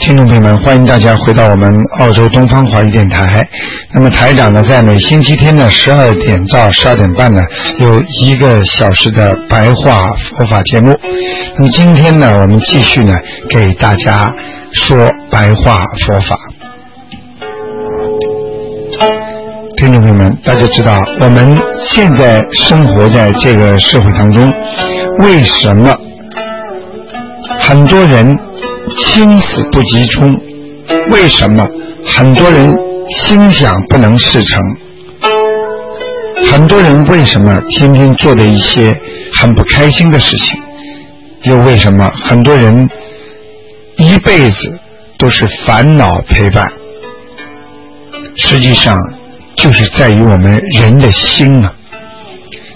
[0.00, 3.46] 听众朋友们，欢迎大家回到我们澳洲东方华语电台。
[3.92, 7.42] 那么台长呢，在每星期天的十二点到十二点半呢，
[7.78, 10.98] 有一个小时的白话佛法节目。
[11.56, 13.14] 那么今天呢，我们继续呢，
[13.50, 14.32] 给大家
[14.72, 14.96] 说
[15.30, 16.36] 白话佛法。
[19.76, 21.58] 听众朋友们，大家知道我们
[21.90, 24.50] 现在生活在这个社会当中，
[25.20, 25.94] 为什么
[27.60, 28.38] 很多人
[29.04, 30.40] 心思不集中？
[31.10, 31.66] 为什么
[32.06, 32.74] 很多人
[33.20, 34.62] 心想不能事成？
[36.50, 38.96] 很多人为什么天天做的一些
[39.34, 40.58] 很不开心的事情？
[41.44, 42.88] 又为什么很多人
[43.96, 44.56] 一辈子
[45.18, 46.70] 都是烦恼陪伴？
[48.36, 48.96] 实际上。
[49.56, 51.70] 就是在于我们人的心啊！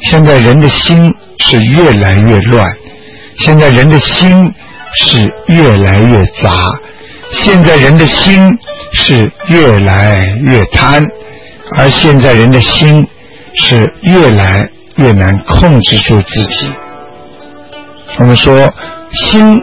[0.02, 2.70] 现在人的心是越来越乱，
[3.38, 4.52] 现在人的心
[4.96, 6.68] 是越来越杂，
[7.32, 8.50] 现在人的心
[8.92, 11.04] 是越来越贪，
[11.76, 13.06] 而现在人的心
[13.54, 16.72] 是越来越难控制住自己。
[18.20, 18.72] 我们说，
[19.12, 19.58] 心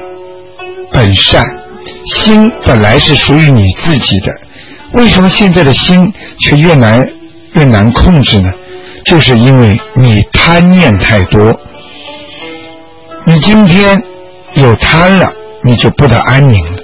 [0.92, 1.44] 本善，
[2.08, 4.28] 心本来是属于你自己的。
[4.94, 7.08] 为什么现在的心却越难
[7.54, 8.52] 越难控制呢？
[9.06, 11.58] 就是因为你贪念太多。
[13.24, 14.02] 你今天
[14.56, 15.32] 有贪了，
[15.64, 16.84] 你就不得安宁了。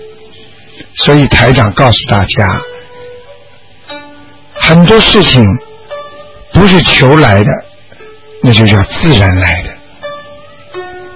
[0.95, 2.47] 所以台长告诉大家，
[4.53, 5.45] 很多事情
[6.53, 7.51] 不是求来的，
[8.41, 9.69] 那就叫自然来的。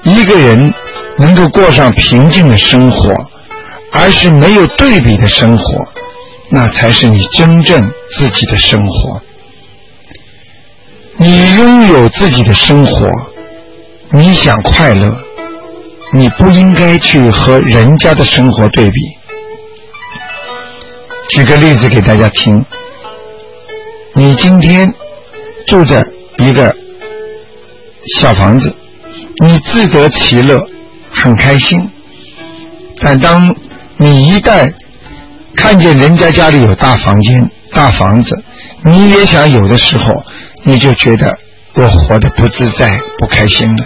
[0.03, 0.73] 一个人
[1.17, 3.13] 能够过上平静的生活，
[3.91, 5.87] 而是没有对比的生活。
[6.53, 9.21] 那才是你真正自己的生活。
[11.15, 13.07] 你拥有自己的生活，
[14.11, 15.09] 你想快乐，
[16.13, 18.93] 你不应该去和人家的生活对比。
[21.29, 22.63] 举个例子给大家听：
[24.13, 24.93] 你今天
[25.67, 26.05] 住着
[26.37, 26.75] 一个
[28.17, 28.75] 小房子，
[29.41, 30.59] 你自得其乐，
[31.13, 31.79] 很开心。
[33.01, 33.55] 但当
[33.97, 34.69] 你一旦
[35.55, 38.43] 看见人家家里有大房间、大房子，
[38.83, 40.13] 你也想有的时候，
[40.65, 41.37] 你就觉得
[41.75, 43.85] 我活得不自在、不开心了。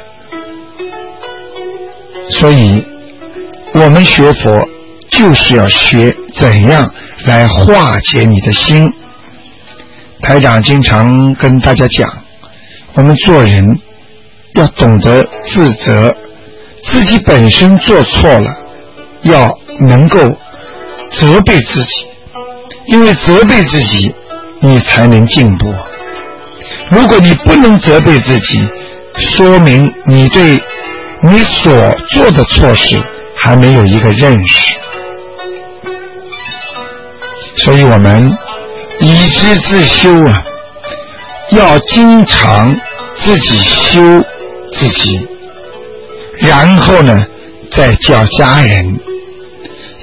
[2.29, 2.83] 所以，
[3.73, 4.67] 我们学佛
[5.11, 6.91] 就是要学怎样
[7.25, 8.91] 来化解你的心。
[10.21, 12.09] 台长经常跟大家讲，
[12.93, 13.79] 我们做人
[14.55, 16.15] 要懂得自责，
[16.91, 18.51] 自己本身做错了，
[19.23, 19.47] 要
[19.79, 20.19] 能够。
[21.19, 22.07] 责备自己，
[22.87, 24.13] 因为责备自己，
[24.59, 25.73] 你才能进步。
[26.89, 28.59] 如果你不能责备自己，
[29.17, 30.59] 说明你对
[31.27, 31.71] 你所
[32.11, 33.01] 做的错事
[33.35, 34.75] 还没有一个认识。
[37.57, 38.31] 所以我们
[38.99, 40.43] 以知自修啊，
[41.51, 42.71] 要经常
[43.23, 44.01] 自己修
[44.73, 45.27] 自己，
[46.39, 47.25] 然后呢，
[47.75, 48.99] 再教家人。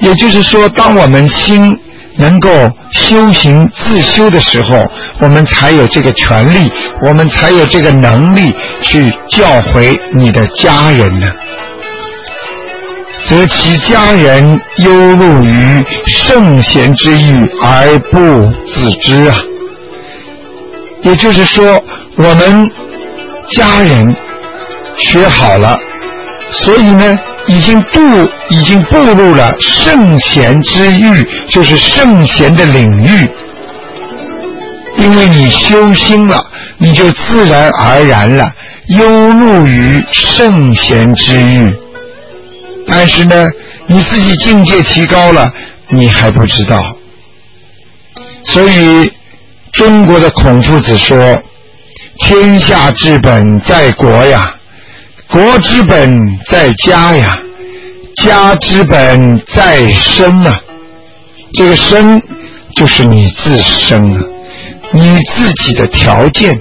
[0.00, 1.78] 也就是说，当我们心
[2.16, 2.50] 能够
[2.92, 4.84] 修行自修的时候，
[5.20, 6.70] 我们才有这个权利，
[7.02, 11.30] 我们才有这个能力去教诲你的家人呢。
[13.28, 18.18] 则其家人忧怒于圣贤之欲而不
[18.74, 19.36] 自知啊。
[21.02, 21.82] 也就是说，
[22.18, 22.68] 我们
[23.52, 24.14] 家人
[24.98, 25.76] 学好了，
[26.50, 27.18] 所以呢。
[27.52, 28.00] 已经步
[28.48, 33.28] 已经步入了圣贤之域，就是圣贤的领域。
[34.96, 36.42] 因为你修心了，
[36.78, 38.50] 你就自然而然了，
[38.88, 41.70] 忧入于圣贤之域。
[42.86, 43.46] 但是呢，
[43.86, 45.52] 你自己境界提高了，
[45.88, 46.80] 你还不知道。
[48.44, 49.10] 所以，
[49.72, 51.16] 中国的孔夫子说
[52.24, 54.54] ：“天下之本在国呀。”
[55.32, 57.32] 国之本在家呀，
[58.16, 60.54] 家之本在身啊。
[61.54, 62.22] 这个身
[62.76, 64.22] 就是你自身啊，
[64.92, 66.54] 你自己的条件。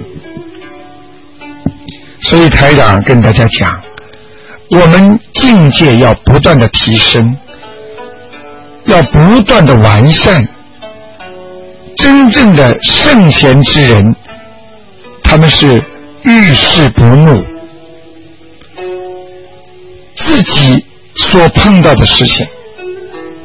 [2.21, 3.81] 所以台长跟大家讲，
[4.69, 7.35] 我们境界要不断的提升，
[8.85, 10.47] 要不断的完善。
[11.97, 14.15] 真正的圣贤之人，
[15.23, 15.83] 他们是
[16.23, 17.43] 遇事不怒，
[20.25, 20.85] 自己
[21.15, 22.45] 所碰到的事情，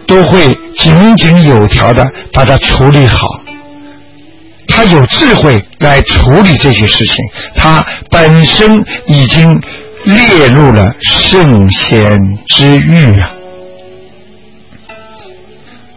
[0.06, 3.26] 都会井井有条的把它处理好。
[4.68, 7.16] 他有智慧来处理这些事情，
[7.56, 9.58] 他本身已经
[10.04, 13.30] 列入了圣贤之域啊。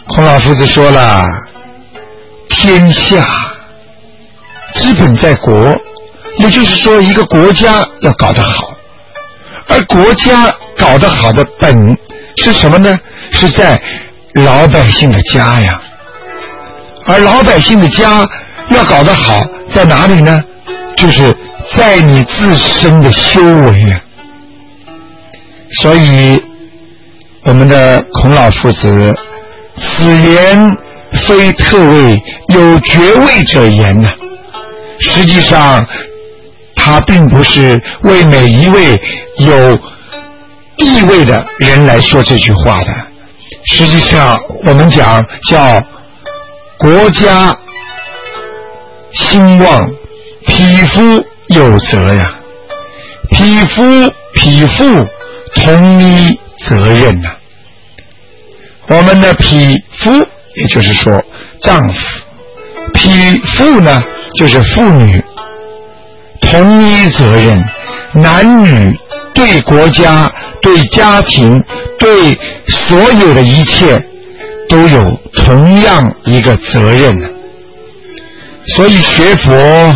[0.08, 1.26] 孔老夫子说了。
[2.52, 3.24] 天下
[4.74, 5.78] 基本在国，
[6.40, 8.74] 也就是说，一个国家要搞得好，
[9.70, 11.98] 而国家搞得好的本
[12.38, 12.98] 是什么呢？
[13.32, 13.80] 是在
[14.34, 15.80] 老百姓的家呀。
[17.06, 18.28] 而老百姓的家
[18.70, 19.44] 要搞得好，
[19.76, 20.42] 在哪里呢？
[20.98, 21.36] 就是
[21.76, 24.02] 在你自身的修为呀。
[25.82, 26.42] 所以，
[27.44, 29.14] 我们的孔老夫子
[29.78, 30.78] 此言。
[31.28, 32.24] 非特为
[32.54, 34.08] 有爵位者言呐，
[35.00, 35.84] 实际上
[36.76, 38.96] 他并不是为每一位
[39.40, 39.76] 有
[40.80, 42.88] 地位的人来说这句话的。
[43.66, 45.82] 实际上，我们讲叫
[46.78, 47.56] 国家
[49.14, 49.90] 兴旺，
[50.48, 52.34] 匹夫有责呀，
[53.32, 55.08] 匹夫匹妇
[55.56, 57.30] 同一责任呐。
[58.88, 60.26] 我们的匹夫。
[60.56, 61.24] 也就是说，
[61.62, 61.94] 丈夫、
[62.94, 64.04] 匹妇呢，
[64.36, 65.24] 就是妇女，
[66.42, 67.64] 同一责任，
[68.14, 69.00] 男女
[69.40, 70.30] 对国家、
[70.62, 71.64] 对家庭、
[71.98, 72.38] 对
[72.68, 73.98] 所有的一切，
[74.68, 77.10] 都有同样一个责任
[78.76, 79.96] 所以学佛，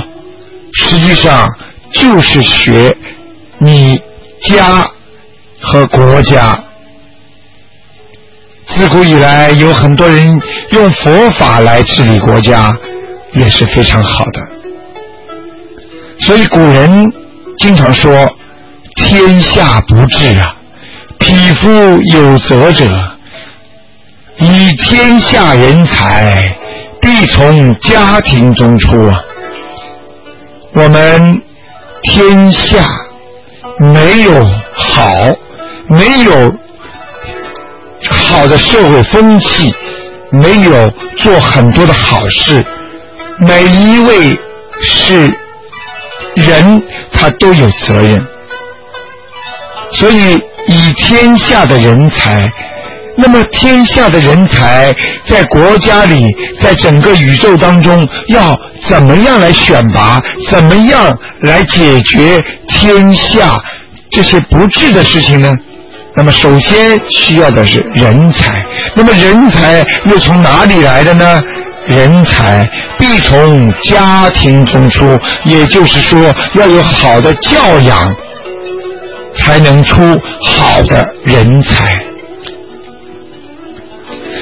[0.76, 1.46] 实际上
[1.92, 2.96] 就是学
[3.58, 4.02] 你
[4.48, 4.88] 家
[5.60, 6.58] 和国家。
[8.78, 10.42] 自古以来，有很多人
[10.72, 12.74] 用佛法来治理国家，
[13.34, 14.42] 也是非常好的。
[16.22, 17.12] 所以古人
[17.60, 18.10] 经常说
[18.96, 20.56] ：“天下不治啊，
[21.20, 21.70] 匹夫
[22.12, 22.88] 有责者。
[24.38, 26.44] 以天下人才，
[27.02, 29.16] 必从家庭中出啊。”
[30.76, 31.42] 我们
[32.02, 32.84] 天下
[33.78, 35.14] 没有好，
[35.88, 36.52] 没有。
[38.10, 39.74] 好的社会风气，
[40.32, 42.66] 没有做很多的好事。
[43.40, 44.34] 每一位
[44.82, 45.28] 是
[46.36, 48.20] 人，他都有责任。
[50.00, 50.34] 所以，
[50.68, 52.48] 以天下的人才，
[53.16, 54.92] 那么天下的人才
[55.30, 56.28] 在国家里，
[56.62, 58.58] 在整个宇宙当中，要
[58.90, 60.22] 怎么样来选拔？
[60.50, 63.58] 怎么样来解决天下
[64.10, 65.56] 这些不治的事情呢？
[66.16, 68.64] 那么，首先需要的是人才。
[68.96, 71.42] 那么，人才又从哪里来的呢？
[71.88, 72.66] 人才
[72.98, 76.20] 必从家庭中出，也就是说，
[76.54, 78.08] 要有好的教养，
[79.44, 80.02] 才能出
[80.46, 81.94] 好的人才。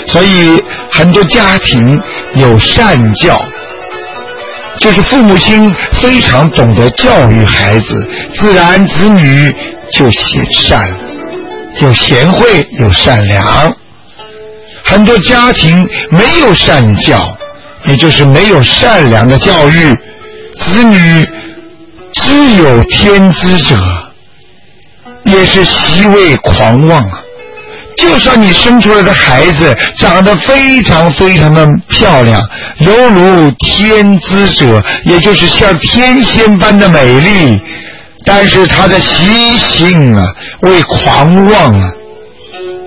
[0.07, 0.61] 所以，
[0.93, 1.99] 很多家庭
[2.35, 3.39] 有善教，
[4.79, 8.07] 就是父母亲非常懂得教育孩子，
[8.39, 9.51] 自然子女
[9.93, 10.83] 就显善。
[11.79, 13.73] 有贤惠，有善良，
[14.85, 17.17] 很多家庭没有善教，
[17.87, 19.95] 也就是没有善良的教育，
[20.65, 21.25] 子女
[22.13, 23.77] 只有天资者，
[25.25, 27.21] 也是习为狂妄啊！
[27.97, 32.41] 就算你生出来的孩子长得非常非常的漂亮，
[32.79, 37.61] 犹如天资者，也就是像天仙般的美丽。
[38.25, 40.25] 但是他的习性啊，
[40.61, 41.91] 为狂妄啊，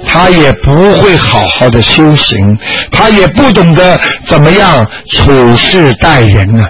[0.08, 2.58] 他也不会好好的修行，
[2.90, 6.66] 他也不懂得怎么样处事待人呢。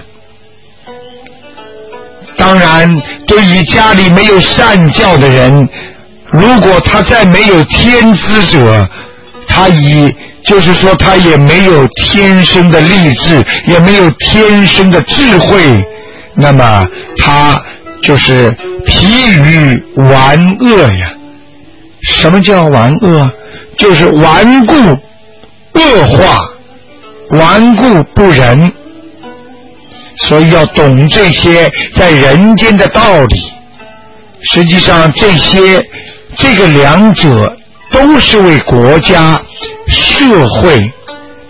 [2.45, 2.93] 当然，
[3.25, 5.67] 对于家里没有善教的人，
[6.29, 8.87] 如果他再没有天资者，
[9.47, 15.83] 他以就是说他也没有天生的励志，也没有天生的智慧，
[16.35, 16.87] 那么
[17.17, 17.59] 他。
[18.03, 19.07] 就是疲
[19.41, 21.11] 于顽恶呀！
[22.07, 23.27] 什么叫顽恶？
[23.79, 24.75] 就是顽固、
[25.73, 26.39] 恶化、
[27.31, 28.71] 顽固不仁。
[30.27, 33.35] 所以要懂这些在人间的道理。
[34.51, 35.83] 实际上，这些
[36.37, 37.57] 这个两者
[37.91, 39.41] 都是为国家、
[39.87, 40.81] 社会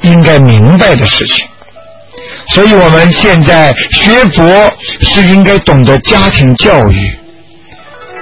[0.02, 1.46] 应该明白的事情。
[2.50, 7.20] 所以我们现在学佛是应该懂得家庭教育，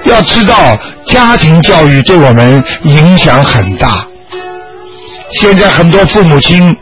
[0.05, 4.07] 要知道，家庭教育对我们影响很大。
[5.33, 6.75] 现在很多父母亲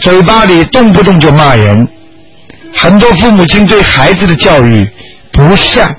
[0.00, 1.86] 嘴巴里动不动就骂人，
[2.78, 4.88] 很多父母亲对孩子的教育
[5.32, 5.94] 不善，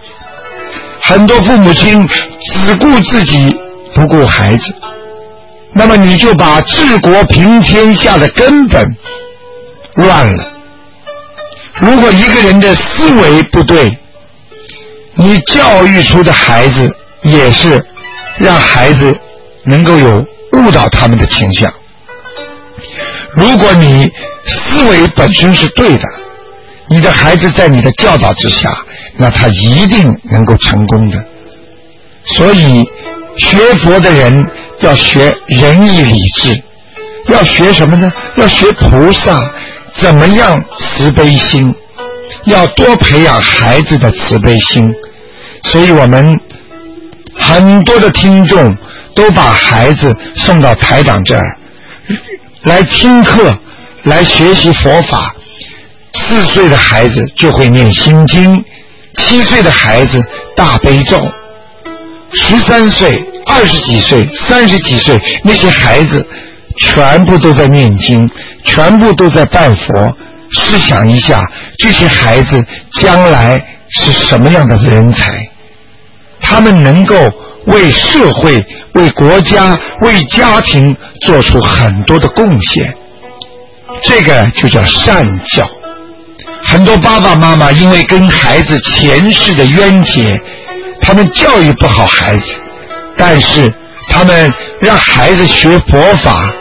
[1.02, 2.06] 很多父母亲
[2.54, 3.56] 只顾自己
[3.96, 4.64] 不顾孩子，
[5.74, 8.86] 那么你就把治国平天下的根本
[9.96, 10.54] 乱了。
[11.80, 13.90] 如果一个人的思维不对，
[15.16, 17.84] 你教育出的孩子也是
[18.38, 19.16] 让孩子
[19.64, 21.72] 能够有误导他们的倾向。
[23.34, 24.10] 如果你
[24.46, 26.04] 思维本身是对的，
[26.90, 28.72] 你的孩子在你的教导之下，
[29.18, 31.18] 那他一定能够成功的。
[32.36, 32.84] 所以，
[33.38, 34.46] 学佛的人
[34.82, 36.64] 要学仁义礼智，
[37.28, 38.10] 要学什么呢？
[38.38, 39.42] 要学菩萨
[40.00, 41.74] 怎么样慈悲心，
[42.46, 44.90] 要多培养孩子的慈悲心。
[45.64, 46.40] 所以我们
[47.36, 48.76] 很多的听众
[49.14, 51.58] 都把孩子送到台长这儿。
[52.64, 53.58] 来听课，
[54.04, 55.34] 来学习佛法。
[56.18, 58.56] 四岁的孩子就会念心经，
[59.16, 60.24] 七岁的孩子
[60.56, 61.20] 大悲咒，
[62.34, 66.28] 十三岁、二十几岁、三十几岁那些孩子，
[66.80, 68.30] 全部都在念经，
[68.66, 70.18] 全部都在拜佛。
[70.52, 71.42] 试想一下，
[71.78, 73.58] 这些孩子将来
[73.90, 75.32] 是什么样的人才？
[76.42, 77.16] 他们能够。
[77.68, 78.58] 为社会、
[78.94, 80.96] 为国家、为家庭
[81.26, 82.96] 做出很多的贡献，
[84.02, 85.70] 这个就叫善教。
[86.68, 90.38] 很多爸爸妈妈因为跟孩子前世的冤结，
[91.02, 92.44] 他们教育不好孩子，
[93.18, 93.74] 但是
[94.10, 96.52] 他们让孩子学佛法，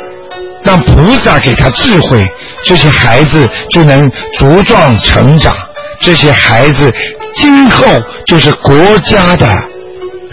[0.64, 2.24] 让菩萨给他智慧，
[2.64, 4.08] 这些孩子就能
[4.38, 5.52] 茁壮成长。
[6.00, 6.92] 这些孩子
[7.34, 7.84] 今后
[8.26, 9.48] 就是国家的。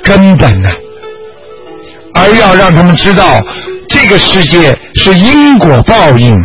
[0.03, 0.69] 根本呢，
[2.13, 3.41] 而要让他们知道，
[3.87, 6.37] 这个世界是因果报应，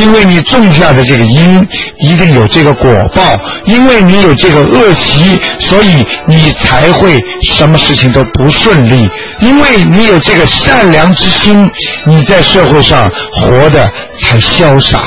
[0.00, 1.66] 因为你种下的这个因，
[1.98, 3.22] 一定有这个果报，
[3.66, 9.06] 因为你有这个恶习，所以你才会什么事情都不顺利，
[9.40, 11.68] 因为你有这个善良之心，
[12.06, 13.84] 你在社会上活得
[14.22, 15.00] 才潇洒，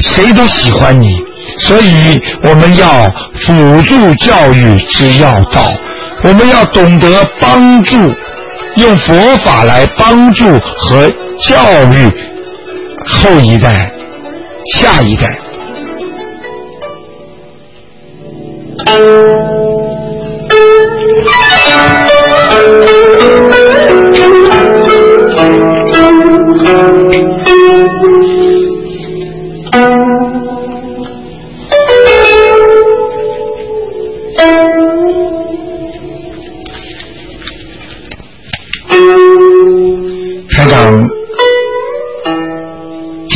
[0.00, 1.14] 谁都喜欢你，
[1.60, 3.06] 所以我们要
[3.46, 5.62] 辅助教育之要道。
[6.24, 7.08] 我们要懂得
[7.40, 7.96] 帮助，
[8.76, 9.14] 用佛
[9.44, 10.44] 法来帮助
[10.80, 11.08] 和
[11.44, 11.54] 教
[11.92, 12.10] 育
[13.06, 13.88] 后一代、
[14.74, 15.48] 下一代。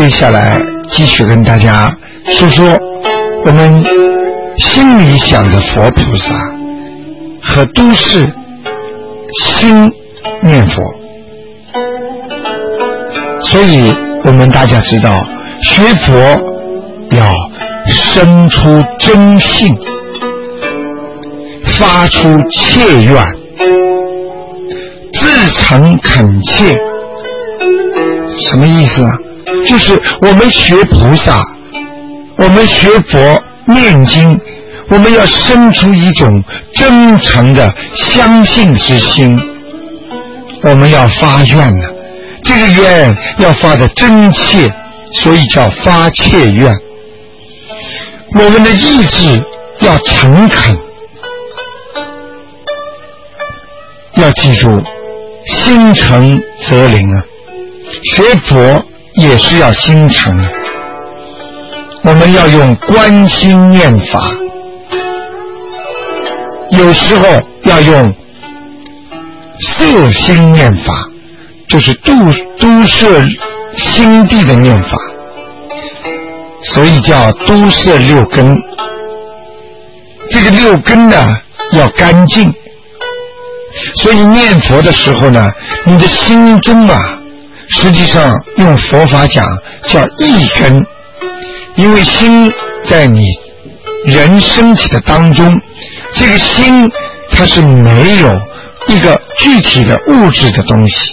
[0.03, 0.62] 接下来
[0.93, 1.91] 继续跟大家
[2.29, 2.65] 说说
[3.45, 3.83] 我们
[4.59, 6.27] 心里想的佛菩萨
[7.43, 8.31] 和都市
[9.41, 9.91] 心
[10.43, 10.83] 念佛，
[13.41, 13.91] 所以
[14.25, 15.11] 我们大家知道
[15.63, 16.13] 学佛
[17.17, 17.35] 要
[17.89, 19.75] 生出真性，
[21.79, 23.25] 发出切愿，
[25.15, 26.77] 自诚恳切，
[28.43, 29.11] 什么意思啊？
[29.67, 31.41] 就是我们学菩萨，
[32.37, 34.39] 我们学佛念经，
[34.91, 36.43] 我们要生出一种
[36.75, 39.39] 真诚的相信之心。
[40.65, 41.89] 我们要发愿呢，
[42.45, 44.69] 这个愿要发的真切，
[45.23, 46.73] 所以叫发切愿。
[48.35, 49.43] 我们的意志
[49.81, 50.77] 要诚恳，
[54.17, 54.83] 要记住，
[55.47, 57.25] 心诚则灵啊，
[58.15, 58.85] 学佛。
[59.15, 60.35] 也是要心诚，
[62.03, 64.21] 我们要用观心念法，
[66.71, 67.29] 有时候
[67.65, 68.15] 要用
[69.79, 71.09] 色心念法，
[71.69, 72.13] 就是度
[72.59, 73.07] 都摄
[73.77, 74.97] 心地的念法，
[76.75, 78.57] 所以叫都摄六根。
[80.31, 81.17] 这个六根呢
[81.73, 82.53] 要干净，
[83.97, 85.51] 所以念佛的时候呢，
[85.87, 87.19] 你的心中啊。
[87.75, 89.45] 实际上，用佛法讲
[89.89, 90.85] 叫一根，
[91.77, 92.53] 因为心
[92.89, 93.27] 在你
[94.07, 95.61] 人身体的当中，
[96.15, 96.91] 这个心
[97.33, 98.31] 它是没有
[98.89, 101.13] 一个具体的物质的东西，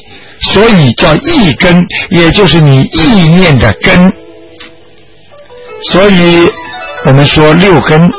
[0.52, 4.12] 所以叫一根，也就是你意念的根。
[5.92, 6.48] 所以
[7.06, 8.10] 我们说六根，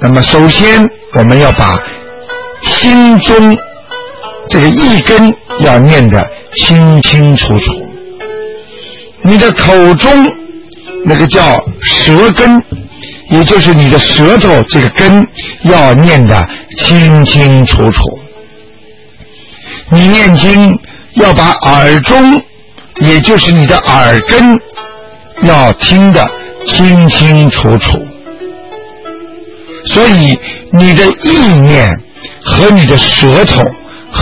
[0.00, 1.78] 那么首先我们要把
[2.62, 3.56] 心中
[4.48, 6.26] 这个一根要念的
[6.58, 7.72] 清清楚楚，
[9.22, 10.10] 你的口中
[11.04, 12.62] 那个叫舌根，
[13.30, 15.24] 也就是你的舌头这个根
[15.62, 16.46] 要念得
[16.78, 18.02] 清清楚楚。
[19.90, 20.78] 你念经
[21.14, 22.42] 要把耳中，
[23.00, 24.58] 也就是你的耳根，
[25.42, 26.24] 要听得
[26.66, 27.98] 清清楚楚。
[29.86, 30.38] 所以
[30.72, 31.88] 你的意念
[32.44, 33.62] 和你的舌头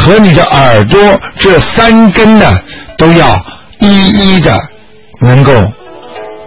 [0.06, 1.00] 和你的耳朵
[1.40, 2.46] 这三根呢，
[2.96, 3.34] 都要
[3.80, 4.56] 一一的
[5.20, 5.52] 能够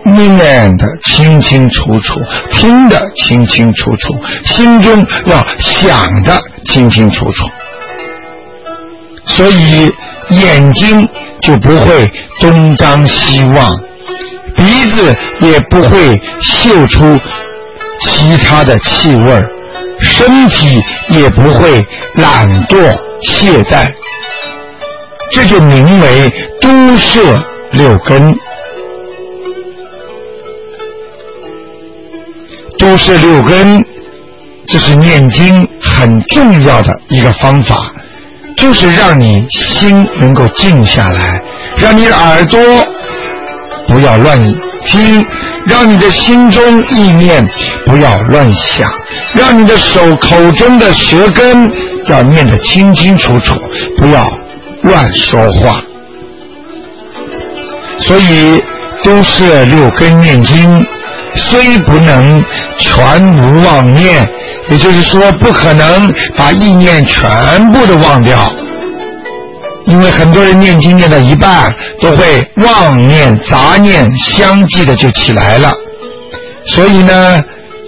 [0.05, 2.13] 念得清清楚楚，
[2.53, 7.45] 听得清清楚楚，心中要想的清清楚楚。
[9.25, 9.91] 所以
[10.29, 11.05] 眼睛
[11.41, 13.69] 就不会东张西望，
[14.55, 17.19] 鼻子也不会嗅出
[17.99, 19.43] 其他的气味
[19.99, 21.85] 身体也不会
[22.15, 22.77] 懒惰
[23.23, 23.91] 懈怠。
[25.31, 26.29] 这就名为
[26.61, 27.21] 都摄
[27.73, 28.35] 六根。
[32.77, 33.85] 都摄六根，
[34.67, 37.93] 这是念经很重要的一个方法。
[38.55, 41.41] 就是让你心能够静下来，
[41.77, 42.59] 让你的耳朵
[43.87, 44.37] 不要乱
[44.85, 45.25] 听，
[45.65, 47.45] 让你的心中意念
[47.85, 48.91] 不要乱想，
[49.33, 51.69] 让你的手口中的舌根
[52.07, 53.55] 要念得清清楚楚，
[53.97, 54.25] 不要
[54.83, 55.81] 乱说话。
[57.99, 58.61] 所以
[59.03, 60.85] 都是六根念经，
[61.35, 62.43] 虽不能
[62.77, 63.03] 全
[63.35, 64.27] 无妄念。
[64.71, 68.47] 也就是说，不可能把意念全部都忘掉，
[69.85, 75.71] 因为很多人念经念到一半，都会妄念、杂念相继的就起来了。
[76.65, 77.41] 所以呢，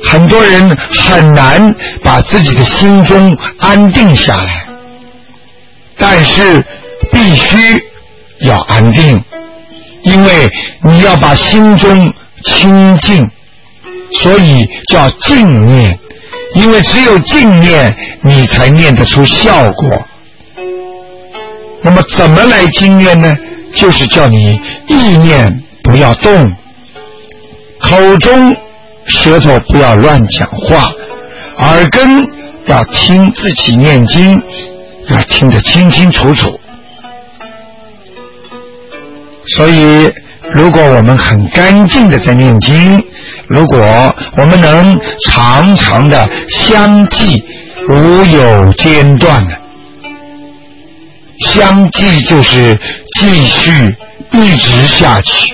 [0.06, 4.66] 很多人很难把自己的心中安定下来。
[5.98, 6.66] 但是
[7.12, 7.58] 必须
[8.42, 9.18] 要安定，
[10.04, 10.50] 因为
[10.84, 12.12] 你要把心中
[12.44, 13.30] 清净，
[14.20, 15.98] 所以叫静念。
[16.56, 20.06] 因为只有静念，你才念得出效果。
[21.82, 23.36] 那么怎么来静念呢？
[23.74, 26.54] 就是叫你意念不要动，
[27.80, 28.54] 口中
[29.12, 30.90] 舌头不要乱讲话，
[31.68, 32.26] 耳根
[32.68, 34.36] 要听自己念经，
[35.10, 36.60] 要听得清清楚楚。
[39.56, 40.12] 所以。
[40.54, 43.02] 如果我们很干净的在念经，
[43.48, 43.80] 如果
[44.36, 47.42] 我们能常常的相继
[47.88, 49.58] 无有间断的
[51.54, 52.78] 相继，就是
[53.18, 53.72] 继续
[54.34, 55.54] 一直下去，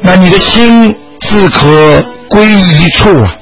[0.00, 0.94] 那你的心
[1.28, 2.00] 自可
[2.34, 3.32] 归一处啊。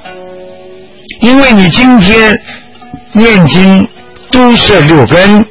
[1.22, 2.38] 因为你今天
[3.12, 3.88] 念经
[4.30, 5.44] 都是六根，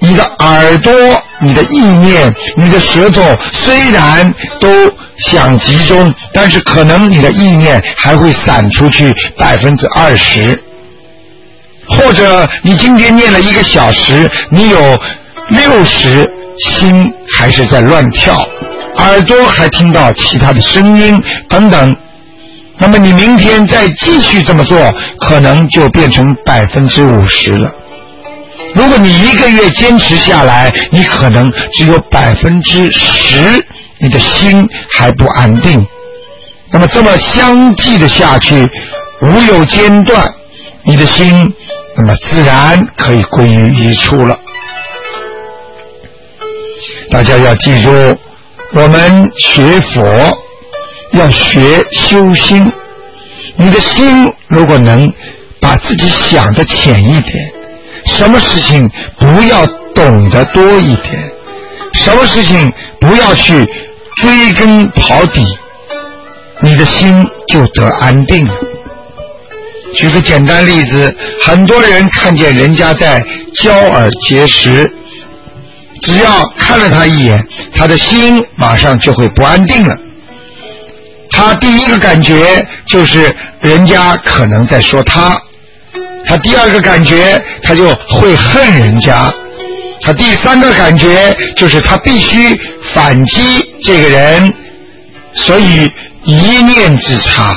[0.00, 0.92] 你的耳朵。
[1.38, 3.20] 你的意念，你的舌头
[3.62, 4.68] 虽然都
[5.18, 10.58] 想集中，但是可能你的意念还会散出去百分之二十，
[11.90, 14.78] 或者你今天念了一个小时，你有
[15.50, 16.26] 六十
[16.64, 17.06] 心
[17.36, 18.34] 还是在乱跳，
[18.96, 21.94] 耳朵还听到其他的声音等等，
[22.78, 24.78] 那么你明天再继续这么做，
[25.20, 27.70] 可能就变成百分之五十了。
[28.74, 33.38] 如果你一个月坚持下来，你可能只有百分之十，
[33.98, 35.84] 你的心还不安定。
[36.70, 38.68] 那么这么相继的下去，
[39.22, 40.30] 无有间断，
[40.82, 41.50] 你的心
[41.96, 44.38] 那么自然可以归于一处了。
[47.10, 47.90] 大家要记住，
[48.74, 49.62] 我们学
[49.94, 50.02] 佛
[51.18, 52.70] 要学修心。
[53.56, 55.10] 你的心如果能
[55.60, 57.32] 把自己想的浅一点。
[58.06, 61.32] 什么事情不要懂得多一点，
[61.94, 63.64] 什么事情不要去
[64.22, 65.44] 追根刨底，
[66.60, 67.16] 你的心
[67.48, 68.54] 就得安定了。
[69.96, 73.20] 举个简单例子，很多人看见人家在
[73.56, 74.88] 交耳结石，
[76.02, 79.96] 只要看了他一眼，他的心马上就会不安定了。
[81.36, 85.38] 他第一个感觉就是人家可能在说他。
[86.26, 89.30] 他第二个感觉，他就会恨人家；
[90.00, 92.58] 他第三个感觉就是他必须
[92.94, 94.50] 反击这个人，
[95.34, 95.92] 所以
[96.24, 97.54] 一念之差。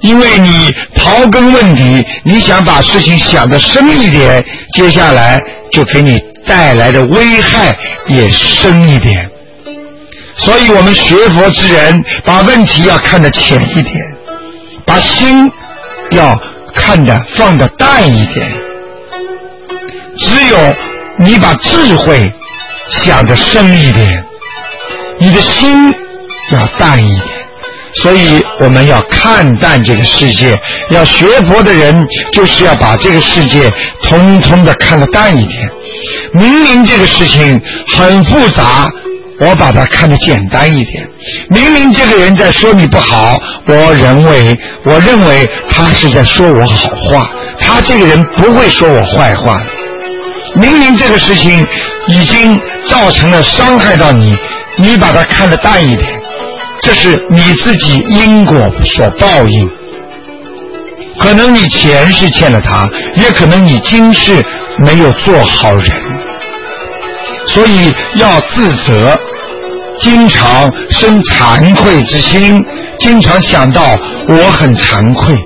[0.00, 5.40] 因为你刨根问底，你想把事情想得深一点，接下来
[5.72, 7.72] 就给你带来的危害
[8.08, 9.29] 也深一点。
[10.44, 13.94] 所以我们学佛之人，把问题要看得浅一点，
[14.84, 15.50] 把心
[16.12, 16.38] 要。
[16.72, 18.48] 看的放的淡一点，
[20.16, 20.56] 只有
[21.18, 22.24] 你把智慧
[22.92, 24.24] 想得深一点，
[25.18, 25.92] 你的心
[26.52, 27.24] 要淡一点。
[28.02, 30.56] 所以我们要看淡这个世界，
[30.90, 33.68] 要学佛的人就是要把这个世界
[34.04, 35.68] 通通的看得淡一点。
[36.32, 37.60] 明明这个事情
[37.96, 38.88] 很复杂，
[39.40, 41.08] 我把它看得简单一点。
[41.48, 47.26] 明明这个人在说你不好，我认为我认为他是在说我好话，
[47.58, 49.66] 他这个人不会说我坏话的。
[50.54, 51.66] 明明这个事情
[52.08, 54.36] 已经造成了伤害到你，
[54.76, 56.20] 你把它看得淡一点。
[56.82, 58.56] 这是你自己因果
[58.96, 59.70] 所报应，
[61.18, 64.42] 可能你前世欠了他，也可能你今世
[64.78, 65.92] 没有做好人，
[67.48, 69.18] 所以要自责，
[70.00, 72.62] 经常生惭愧之心，
[72.98, 73.96] 经常想到
[74.28, 75.36] 我很惭愧。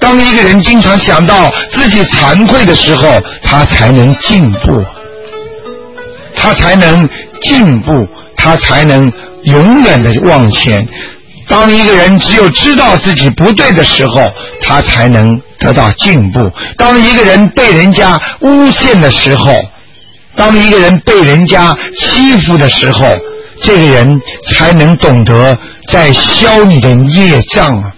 [0.00, 4.84] 当一个人经常想到自己惭愧的时候，他才能进步，
[6.36, 7.08] 他才能
[7.42, 9.10] 进步，他才能。
[9.44, 10.86] 永远的往前。
[11.48, 14.30] 当一个人只有知道自己不对的时候，
[14.62, 16.48] 他才能得到进步。
[16.76, 19.52] 当一个人被人家诬陷的时候，
[20.36, 23.06] 当一个人被人家欺负的时候，
[23.62, 25.56] 这个人才能懂得
[25.90, 27.92] 在消你的业障啊！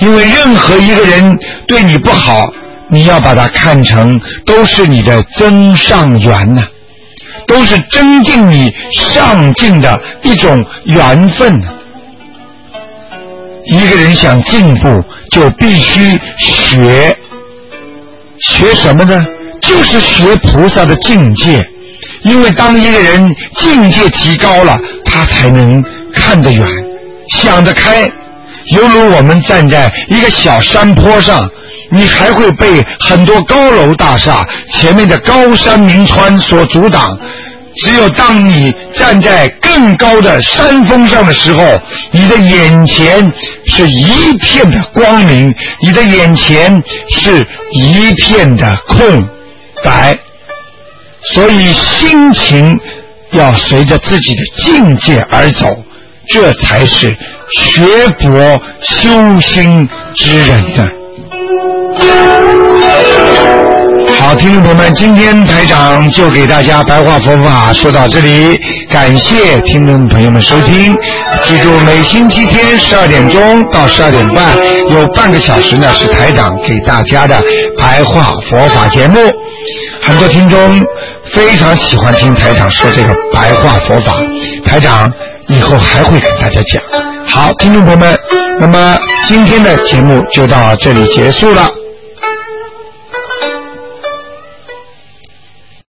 [0.00, 2.44] 因为任何一个人对你不好，
[2.90, 6.62] 你要把它看成都是你的增上缘呐。
[7.46, 11.60] 都是增进你上进的一种缘分。
[13.64, 14.88] 一个人想进步，
[15.32, 17.16] 就必须学，
[18.38, 19.26] 学什么呢？
[19.70, 21.60] 就是学菩萨的境界。
[22.24, 26.66] 因为当一个人境界提高了，他才能看得远，
[27.30, 28.02] 想得开。
[28.72, 31.48] 犹如我们站在一个小山坡上。
[31.92, 37.18] 你还会被很多高楼大厦前面的高山名川所阻挡。
[37.78, 41.64] 只有当你站在更高的山峰上的时候，
[42.12, 43.28] 你的眼前
[43.66, 45.52] 是一片的光明，
[45.82, 46.80] 你的眼前
[47.10, 49.20] 是一片的空
[49.84, 50.18] 白。
[51.34, 52.78] 所以心情
[53.32, 55.66] 要随着自己的境界而走，
[56.28, 57.08] 这才是
[57.52, 57.82] 学
[58.20, 60.88] 佛修心之人的。
[64.20, 68.54] 好，听众朋友们，今天台长就给大家白话佛法说到这里，
[68.92, 70.94] 感谢听众朋友们收听。
[71.42, 74.44] 记住，每星期天十二点钟到十二点半
[74.90, 77.40] 有半个小时呢，是台长给大家的
[77.78, 79.18] 白话佛法节目。
[80.02, 80.58] 很多听众
[81.34, 84.12] 非常喜欢听台长说这个白话佛法，
[84.66, 85.10] 台长
[85.48, 86.82] 以后还会跟大家讲。
[87.26, 88.14] 好，听众朋友们，
[88.60, 91.66] 那么今天的节目就到这里结束了。